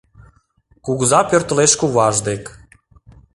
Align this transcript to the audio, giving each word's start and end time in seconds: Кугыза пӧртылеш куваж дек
Кугыза 0.85 1.19
пӧртылеш 1.29 1.73
куваж 1.79 2.15
дек 2.27 2.43